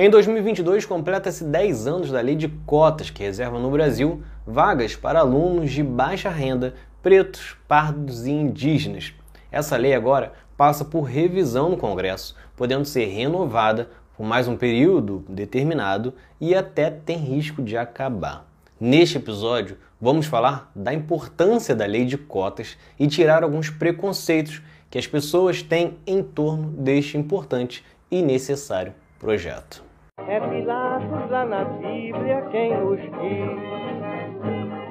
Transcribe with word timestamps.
Em 0.00 0.08
2022, 0.08 0.86
completa-se 0.86 1.42
10 1.42 1.88
anos 1.88 2.12
da 2.12 2.20
lei 2.20 2.36
de 2.36 2.46
cotas 2.46 3.10
que 3.10 3.24
reserva 3.24 3.58
no 3.58 3.68
Brasil 3.68 4.22
vagas 4.46 4.94
para 4.94 5.18
alunos 5.18 5.72
de 5.72 5.82
baixa 5.82 6.30
renda, 6.30 6.74
pretos, 7.02 7.56
pardos 7.66 8.24
e 8.24 8.30
indígenas. 8.30 9.12
Essa 9.50 9.76
lei 9.76 9.92
agora 9.92 10.34
passa 10.56 10.84
por 10.84 11.00
revisão 11.00 11.70
no 11.70 11.76
Congresso, 11.76 12.36
podendo 12.54 12.84
ser 12.84 13.06
renovada 13.06 13.90
por 14.16 14.24
mais 14.24 14.46
um 14.46 14.56
período 14.56 15.24
determinado 15.28 16.14
e 16.40 16.54
até 16.54 16.92
tem 16.92 17.16
risco 17.16 17.60
de 17.60 17.76
acabar. 17.76 18.48
Neste 18.78 19.16
episódio, 19.18 19.78
vamos 20.00 20.26
falar 20.26 20.70
da 20.76 20.94
importância 20.94 21.74
da 21.74 21.86
lei 21.86 22.04
de 22.04 22.16
cotas 22.16 22.78
e 23.00 23.08
tirar 23.08 23.42
alguns 23.42 23.68
preconceitos 23.68 24.62
que 24.88 24.96
as 24.96 25.08
pessoas 25.08 25.60
têm 25.60 25.98
em 26.06 26.22
torno 26.22 26.70
deste 26.70 27.18
importante 27.18 27.84
e 28.08 28.22
necessário 28.22 28.94
projeto. 29.18 29.87
É 30.26 30.40
Pilatos 30.40 31.30
lá 31.30 31.44
na 31.44 31.64
Bíblia 31.64 32.42
quem 32.50 32.76
nos 32.76 33.00
diz, 33.00 33.58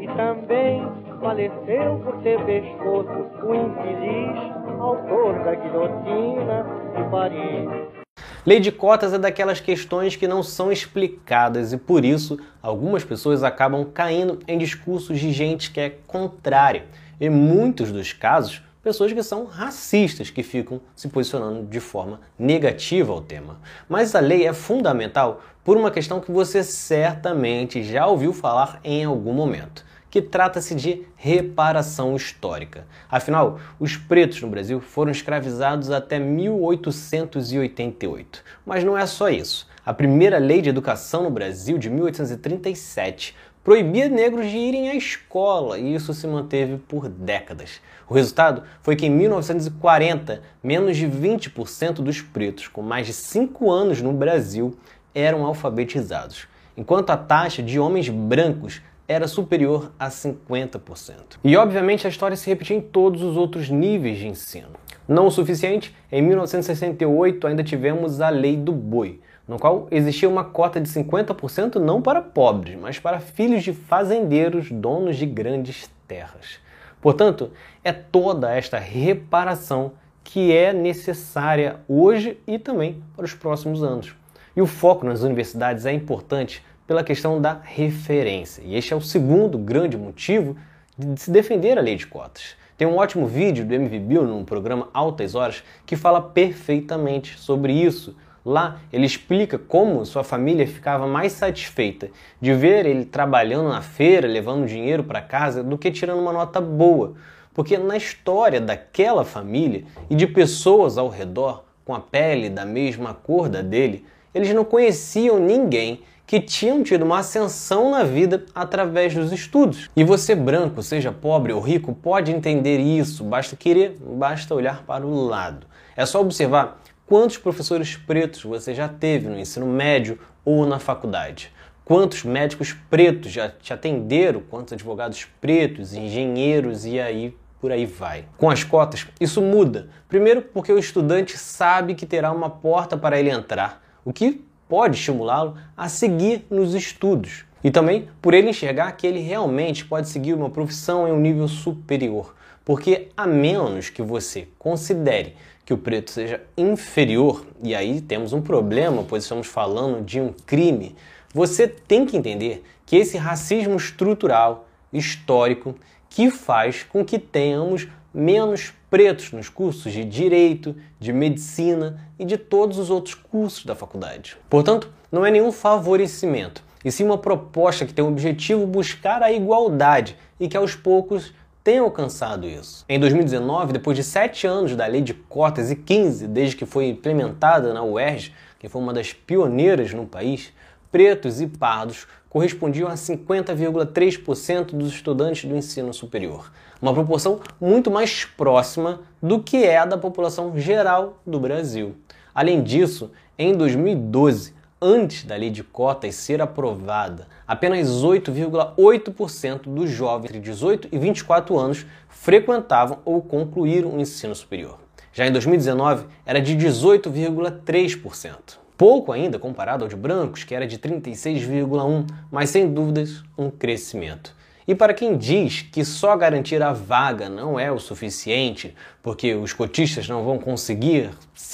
e 0.00 0.06
também 0.16 0.86
faleceu 1.20 2.00
por 2.04 2.22
ter 2.22 2.38
pescoço 2.44 3.10
o 3.42 3.54
infeliz 3.54 4.54
autor 4.78 5.42
da 5.42 5.54
guilhotina 5.54 6.66
de 6.94 7.10
Paris. 7.10 8.04
Lei 8.46 8.60
de 8.60 8.70
cotas 8.70 9.14
é 9.14 9.18
daquelas 9.18 9.58
questões 9.60 10.14
que 10.14 10.28
não 10.28 10.42
são 10.42 10.70
explicadas 10.70 11.72
e 11.72 11.78
por 11.78 12.04
isso 12.04 12.38
algumas 12.62 13.02
pessoas 13.02 13.42
acabam 13.42 13.84
caindo 13.86 14.40
em 14.46 14.58
discursos 14.58 15.18
de 15.18 15.32
gente 15.32 15.72
que 15.72 15.80
é 15.80 15.96
contrária. 16.06 16.84
Em 17.18 17.30
muitos 17.30 17.90
dos 17.90 18.12
casos, 18.12 18.62
pessoas 18.84 19.12
que 19.12 19.22
são 19.22 19.46
racistas, 19.46 20.30
que 20.30 20.42
ficam 20.42 20.82
se 20.94 21.08
posicionando 21.08 21.64
de 21.64 21.80
forma 21.80 22.20
negativa 22.38 23.10
ao 23.12 23.22
tema. 23.22 23.58
Mas 23.88 24.14
a 24.14 24.20
lei 24.20 24.46
é 24.46 24.52
fundamental 24.52 25.40
por 25.64 25.78
uma 25.78 25.90
questão 25.90 26.20
que 26.20 26.30
você 26.30 26.62
certamente 26.62 27.82
já 27.82 28.06
ouviu 28.06 28.34
falar 28.34 28.78
em 28.84 29.04
algum 29.04 29.32
momento 29.32 29.82
que 30.10 30.20
trata-se 30.22 30.74
de 30.76 31.04
reparação 31.16 32.14
histórica. 32.14 32.86
Afinal, 33.10 33.58
os 33.80 33.96
pretos 33.96 34.40
no 34.42 34.48
Brasil 34.48 34.80
foram 34.80 35.10
escravizados 35.10 35.90
até 35.90 36.20
1888. 36.20 38.44
Mas 38.64 38.84
não 38.84 38.96
é 38.96 39.06
só 39.06 39.28
isso. 39.28 39.66
A 39.84 39.92
primeira 39.92 40.38
lei 40.38 40.62
de 40.62 40.68
educação 40.68 41.24
no 41.24 41.30
Brasil, 41.30 41.78
de 41.78 41.90
1837, 41.90 43.34
proibia 43.64 44.10
negros 44.10 44.50
de 44.50 44.58
irem 44.58 44.90
à 44.90 44.94
escola 44.94 45.78
e 45.78 45.94
isso 45.94 46.12
se 46.12 46.26
manteve 46.26 46.76
por 46.76 47.08
décadas. 47.08 47.80
O 48.06 48.12
resultado 48.12 48.62
foi 48.82 48.94
que 48.94 49.06
em 49.06 49.10
1940, 49.10 50.42
menos 50.62 50.98
de 50.98 51.08
20% 51.08 51.94
dos 51.94 52.20
pretos 52.20 52.68
com 52.68 52.82
mais 52.82 53.06
de 53.06 53.14
5 53.14 53.70
anos 53.72 54.02
no 54.02 54.12
Brasil 54.12 54.76
eram 55.14 55.46
alfabetizados, 55.46 56.46
enquanto 56.76 57.10
a 57.10 57.16
taxa 57.16 57.62
de 57.62 57.80
homens 57.80 58.10
brancos 58.10 58.82
era 59.08 59.26
superior 59.26 59.92
a 59.98 60.08
50%. 60.08 61.38
E 61.42 61.56
obviamente 61.56 62.06
a 62.06 62.10
história 62.10 62.36
se 62.36 62.48
repetia 62.48 62.76
em 62.76 62.80
todos 62.80 63.22
os 63.22 63.36
outros 63.36 63.70
níveis 63.70 64.18
de 64.18 64.28
ensino. 64.28 64.68
Não 65.06 65.26
o 65.26 65.30
suficiente, 65.30 65.94
em 66.10 66.22
1968 66.22 67.46
ainda 67.46 67.62
tivemos 67.62 68.20
a 68.20 68.30
Lei 68.30 68.56
do 68.56 68.72
Boi, 68.72 69.20
no 69.46 69.58
qual 69.58 69.86
existia 69.90 70.28
uma 70.28 70.44
cota 70.44 70.80
de 70.80 70.88
50% 70.88 71.76
não 71.76 72.00
para 72.00 72.22
pobres, 72.22 72.76
mas 72.80 72.98
para 72.98 73.20
filhos 73.20 73.62
de 73.62 73.72
fazendeiros, 73.72 74.70
donos 74.70 75.16
de 75.16 75.26
grandes 75.26 75.90
terras. 76.08 76.58
Portanto, 77.00 77.50
é 77.82 77.92
toda 77.92 78.50
esta 78.50 78.78
reparação 78.78 79.92
que 80.22 80.52
é 80.52 80.72
necessária 80.72 81.80
hoje 81.86 82.38
e 82.46 82.58
também 82.58 83.02
para 83.14 83.26
os 83.26 83.34
próximos 83.34 83.82
anos. 83.82 84.14
E 84.56 84.62
o 84.62 84.66
foco 84.66 85.04
nas 85.04 85.22
universidades 85.22 85.84
é 85.84 85.92
importante 85.92 86.64
pela 86.86 87.04
questão 87.04 87.40
da 87.40 87.60
referência. 87.62 88.62
E 88.64 88.74
este 88.74 88.92
é 88.92 88.96
o 88.96 89.00
segundo 89.00 89.58
grande 89.58 89.96
motivo 89.96 90.56
de 90.96 91.20
se 91.20 91.30
defender 91.30 91.78
a 91.78 91.82
lei 91.82 91.96
de 91.96 92.06
cotas. 92.06 92.56
Tem 92.76 92.88
um 92.88 92.96
ótimo 92.96 93.26
vídeo 93.26 93.64
do 93.64 93.74
MV 93.74 93.98
Bill 94.00 94.24
no 94.24 94.44
programa 94.44 94.88
Altas 94.92 95.34
Horas 95.34 95.62
que 95.86 95.96
fala 95.96 96.20
perfeitamente 96.20 97.38
sobre 97.38 97.72
isso. 97.72 98.16
Lá 98.44 98.80
ele 98.92 99.06
explica 99.06 99.58
como 99.58 100.04
sua 100.04 100.22
família 100.22 100.66
ficava 100.66 101.06
mais 101.06 101.32
satisfeita 101.32 102.10
de 102.40 102.52
ver 102.52 102.84
ele 102.84 103.04
trabalhando 103.04 103.68
na 103.68 103.80
feira, 103.80 104.28
levando 104.28 104.66
dinheiro 104.66 105.02
para 105.02 105.22
casa, 105.22 105.62
do 105.62 105.78
que 105.78 105.90
tirando 105.90 106.20
uma 106.20 106.32
nota 106.32 106.60
boa. 106.60 107.14
Porque 107.54 107.78
na 107.78 107.96
história 107.96 108.60
daquela 108.60 109.24
família 109.24 109.84
e 110.10 110.14
de 110.14 110.26
pessoas 110.26 110.98
ao 110.98 111.08
redor 111.08 111.64
com 111.84 111.94
a 111.94 112.00
pele 112.00 112.50
da 112.50 112.66
mesma 112.66 113.14
cor 113.14 113.48
da 113.48 113.62
dele, 113.62 114.04
eles 114.34 114.52
não 114.52 114.64
conheciam 114.64 115.38
ninguém 115.38 116.02
que 116.26 116.40
tinham 116.40 116.82
tido 116.82 117.04
uma 117.04 117.18
ascensão 117.18 117.90
na 117.90 118.02
vida 118.02 118.46
através 118.54 119.14
dos 119.14 119.30
estudos. 119.30 119.90
E 119.94 120.02
você, 120.02 120.34
branco, 120.34 120.82
seja 120.82 121.12
pobre 121.12 121.52
ou 121.52 121.60
rico, 121.60 121.94
pode 121.94 122.32
entender 122.32 122.78
isso, 122.78 123.22
basta 123.22 123.54
querer, 123.54 123.96
basta 124.00 124.54
olhar 124.54 124.82
para 124.84 125.06
o 125.06 125.26
lado. 125.26 125.66
É 125.96 126.04
só 126.06 126.20
observar 126.20 126.80
quantos 127.06 127.36
professores 127.36 127.96
pretos 127.96 128.42
você 128.42 128.74
já 128.74 128.88
teve 128.88 129.28
no 129.28 129.38
ensino 129.38 129.66
médio 129.66 130.18
ou 130.44 130.66
na 130.66 130.78
faculdade. 130.78 131.52
Quantos 131.84 132.24
médicos 132.24 132.72
pretos 132.88 133.30
já 133.30 133.48
te 133.48 133.72
atenderam, 133.72 134.40
quantos 134.40 134.72
advogados 134.72 135.26
pretos, 135.40 135.92
engenheiros 135.92 136.86
e 136.86 136.98
aí 136.98 137.36
por 137.60 137.70
aí 137.72 137.84
vai. 137.84 138.24
Com 138.38 138.48
as 138.48 138.64
cotas, 138.64 139.06
isso 139.20 139.42
muda. 139.42 139.88
Primeiro, 140.08 140.42
porque 140.42 140.72
o 140.72 140.78
estudante 140.78 141.36
sabe 141.36 141.94
que 141.94 142.06
terá 142.06 142.32
uma 142.32 142.48
porta 142.48 142.96
para 142.96 143.18
ele 143.18 143.30
entrar, 143.30 143.82
o 144.04 144.12
que 144.12 144.44
pode 144.68 144.96
estimulá-lo 144.96 145.56
a 145.76 145.88
seguir 145.88 146.46
nos 146.50 146.74
estudos. 146.74 147.44
E 147.62 147.70
também 147.70 148.08
por 148.20 148.34
ele 148.34 148.50
enxergar 148.50 148.92
que 148.92 149.06
ele 149.06 149.20
realmente 149.20 149.84
pode 149.84 150.08
seguir 150.08 150.34
uma 150.34 150.50
profissão 150.50 151.08
em 151.08 151.12
um 151.12 151.20
nível 151.20 151.48
superior. 151.48 152.34
Porque 152.64 153.08
a 153.16 153.26
menos 153.26 153.90
que 153.90 154.02
você 154.02 154.48
considere 154.58 155.34
que 155.64 155.72
o 155.72 155.78
preto 155.78 156.10
seja 156.10 156.42
inferior, 156.56 157.46
e 157.62 157.74
aí 157.74 158.00
temos 158.00 158.32
um 158.32 158.42
problema, 158.42 159.02
pois 159.02 159.22
estamos 159.22 159.46
falando 159.46 160.04
de 160.04 160.20
um 160.20 160.32
crime, 160.44 160.94
você 161.32 161.66
tem 161.66 162.04
que 162.06 162.16
entender 162.16 162.62
que 162.86 162.96
esse 162.96 163.16
racismo 163.16 163.76
estrutural, 163.76 164.68
histórico, 164.92 165.74
que 166.08 166.30
faz 166.30 166.82
com 166.84 167.04
que 167.04 167.18
tenhamos 167.18 167.88
menos 168.12 168.72
pretos 168.88 169.32
nos 169.32 169.48
cursos 169.48 169.92
de 169.92 170.04
direito, 170.04 170.76
de 171.00 171.12
medicina 171.12 171.98
e 172.16 172.24
de 172.24 172.38
todos 172.38 172.78
os 172.78 172.90
outros 172.90 173.14
cursos 173.14 173.64
da 173.64 173.74
faculdade. 173.74 174.36
Portanto, 174.48 174.88
não 175.10 175.26
é 175.26 175.30
nenhum 175.32 175.50
favorecimento, 175.50 176.62
e 176.84 176.92
sim 176.92 177.02
uma 177.02 177.18
proposta 177.18 177.84
que 177.84 177.92
tem 177.92 178.04
o 178.04 178.08
objetivo 178.08 178.66
buscar 178.66 179.22
a 179.22 179.32
igualdade 179.32 180.16
e 180.38 180.46
que 180.46 180.56
aos 180.56 180.76
poucos 180.76 181.32
tem 181.64 181.78
alcançado 181.78 182.46
isso. 182.46 182.84
Em 182.86 183.00
2019, 183.00 183.72
depois 183.72 183.96
de 183.96 184.04
sete 184.04 184.46
anos 184.46 184.76
da 184.76 184.86
lei 184.86 185.00
de 185.00 185.14
cotas 185.14 185.70
e 185.70 185.76
15 185.76 186.28
desde 186.28 186.56
que 186.56 186.66
foi 186.66 186.88
implementada 186.88 187.72
na 187.72 187.82
UERJ, 187.82 188.34
que 188.58 188.68
foi 188.68 188.82
uma 188.82 188.92
das 188.92 189.14
pioneiras 189.14 189.94
no 189.94 190.04
país, 190.04 190.52
pretos 190.92 191.40
e 191.40 191.46
pardos 191.46 192.06
correspondiam 192.28 192.88
a 192.88 192.94
50,3% 192.94 194.72
dos 194.72 194.92
estudantes 194.92 195.48
do 195.48 195.56
ensino 195.56 195.94
superior, 195.94 196.52
uma 196.82 196.92
proporção 196.92 197.40
muito 197.58 197.90
mais 197.90 198.26
próxima 198.26 199.00
do 199.22 199.42
que 199.42 199.64
é 199.64 199.78
a 199.78 199.86
da 199.86 199.96
população 199.96 200.58
geral 200.58 201.18
do 201.26 201.40
Brasil. 201.40 201.94
Além 202.34 202.62
disso, 202.62 203.10
em 203.38 203.56
2012, 203.56 204.52
antes 204.84 205.24
da 205.24 205.34
lei 205.34 205.48
de 205.48 205.64
cotas 205.64 206.14
ser 206.14 206.42
aprovada, 206.42 207.26
apenas 207.46 207.88
8,8% 207.88 209.62
dos 209.62 209.90
jovens 209.90 210.28
entre 210.28 210.40
18 210.40 210.88
e 210.92 210.98
24 210.98 211.58
anos 211.58 211.86
frequentavam 212.08 212.98
ou 213.04 213.22
concluíram 213.22 213.90
o 213.90 214.00
ensino 214.00 214.34
superior. 214.34 214.78
Já 215.12 215.26
em 215.26 215.32
2019, 215.32 216.04
era 216.26 216.40
de 216.40 216.54
18,3% 216.54 218.64
pouco 218.76 219.12
ainda 219.12 219.38
comparado 219.38 219.84
ao 219.84 219.88
de 219.88 219.96
brancos, 219.96 220.44
que 220.44 220.54
era 220.54 220.66
de 220.66 220.78
36,1, 220.78 222.06
mas 222.30 222.50
sem 222.50 222.72
dúvidas 222.72 223.22
um 223.38 223.50
crescimento. 223.50 224.34
E 224.66 224.74
para 224.74 224.94
quem 224.94 225.16
diz 225.16 225.62
que 225.62 225.84
só 225.84 226.16
garantir 226.16 226.62
a 226.62 226.72
vaga 226.72 227.28
não 227.28 227.60
é 227.60 227.70
o 227.70 227.78
suficiente, 227.78 228.74
porque 229.02 229.34
os 229.34 229.52
cotistas 229.52 230.08
não 230.08 230.24
vão 230.24 230.38
conseguir 230.38 231.10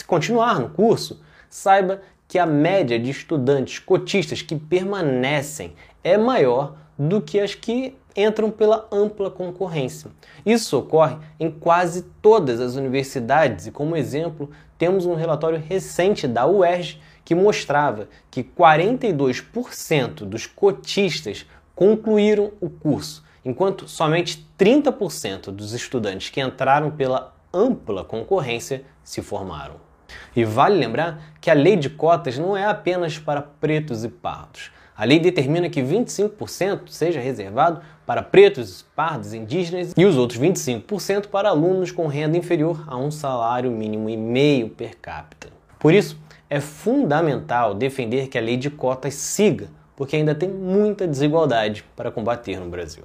continuar 0.06 0.60
no 0.60 0.70
curso, 0.70 1.20
saiba 1.48 2.00
que 2.30 2.38
a 2.38 2.46
média 2.46 2.96
de 2.96 3.10
estudantes 3.10 3.80
cotistas 3.80 4.40
que 4.40 4.54
permanecem 4.54 5.72
é 6.04 6.16
maior 6.16 6.76
do 6.96 7.20
que 7.20 7.40
as 7.40 7.56
que 7.56 7.98
entram 8.16 8.52
pela 8.52 8.86
ampla 8.92 9.32
concorrência. 9.32 10.12
Isso 10.46 10.78
ocorre 10.78 11.16
em 11.40 11.50
quase 11.50 12.02
todas 12.22 12.60
as 12.60 12.76
universidades 12.76 13.66
e, 13.66 13.72
como 13.72 13.96
exemplo, 13.96 14.48
temos 14.78 15.06
um 15.06 15.16
relatório 15.16 15.58
recente 15.58 16.28
da 16.28 16.46
UERJ 16.46 17.00
que 17.24 17.34
mostrava 17.34 18.08
que 18.30 18.44
42% 18.44 20.20
dos 20.20 20.46
cotistas 20.46 21.44
concluíram 21.74 22.52
o 22.60 22.70
curso, 22.70 23.24
enquanto 23.44 23.88
somente 23.88 24.48
30% 24.56 25.50
dos 25.50 25.72
estudantes 25.72 26.30
que 26.30 26.40
entraram 26.40 26.92
pela 26.92 27.34
ampla 27.52 28.04
concorrência 28.04 28.84
se 29.02 29.20
formaram. 29.20 29.89
E 30.34 30.44
vale 30.44 30.78
lembrar 30.78 31.34
que 31.40 31.50
a 31.50 31.54
lei 31.54 31.76
de 31.76 31.90
cotas 31.90 32.38
não 32.38 32.56
é 32.56 32.64
apenas 32.64 33.18
para 33.18 33.42
pretos 33.42 34.04
e 34.04 34.08
pardos. 34.08 34.70
A 34.96 35.04
lei 35.04 35.18
determina 35.18 35.70
que 35.70 35.82
25% 35.82 36.88
seja 36.88 37.20
reservado 37.20 37.80
para 38.04 38.22
pretos, 38.22 38.84
pardos, 38.94 39.32
indígenas 39.32 39.94
e 39.96 40.04
os 40.04 40.16
outros 40.16 40.38
25% 40.38 41.28
para 41.28 41.48
alunos 41.48 41.90
com 41.90 42.06
renda 42.06 42.36
inferior 42.36 42.84
a 42.86 42.98
um 42.98 43.10
salário 43.10 43.70
mínimo 43.70 44.10
e 44.10 44.16
meio 44.16 44.68
per 44.68 44.96
capita. 44.98 45.48
Por 45.78 45.94
isso, 45.94 46.18
é 46.50 46.60
fundamental 46.60 47.74
defender 47.74 48.28
que 48.28 48.36
a 48.36 48.40
lei 48.42 48.56
de 48.56 48.68
cotas 48.68 49.14
siga, 49.14 49.70
porque 49.96 50.16
ainda 50.16 50.34
tem 50.34 50.48
muita 50.48 51.06
desigualdade 51.06 51.84
para 51.96 52.10
combater 52.10 52.58
no 52.60 52.68
Brasil. 52.68 53.04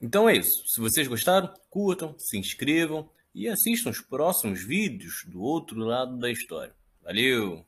Então 0.00 0.28
é 0.28 0.36
isso. 0.36 0.66
Se 0.66 0.80
vocês 0.80 1.06
gostaram, 1.06 1.48
curtam, 1.70 2.14
se 2.18 2.36
inscrevam 2.36 3.08
e 3.34 3.48
assistam 3.48 3.90
os 3.90 4.00
próximos 4.00 4.62
vídeos 4.64 5.24
do 5.26 5.40
outro 5.40 5.78
lado 5.78 6.18
da 6.18 6.30
história. 6.30 6.74
Valeu! 7.02 7.66